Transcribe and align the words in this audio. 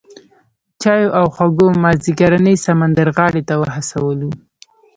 چایو 0.81 1.09
او 1.19 1.25
خوږو 1.35 1.67
مازیګرنۍ 1.81 2.55
سمندرغاړې 2.65 3.41
ته 3.47 3.53
وهڅولو. 3.61 4.29